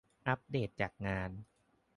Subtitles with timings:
[0.27, 1.31] อัปเดตจากงาน